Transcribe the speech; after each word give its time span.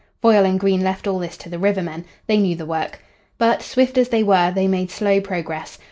Foyle 0.19 0.45
and 0.45 0.59
Green 0.59 0.81
left 0.83 1.05
all 1.05 1.19
this 1.19 1.37
to 1.37 1.47
the 1.47 1.59
river 1.59 1.83
men. 1.83 2.05
They 2.25 2.37
knew 2.37 2.55
the 2.55 2.65
work. 2.65 3.01
But, 3.37 3.61
swift 3.61 3.99
as 3.99 4.09
they 4.09 4.23
were, 4.23 4.49
they 4.49 4.67
made 4.67 4.89
slow 4.89 5.21
progress. 5.21 5.77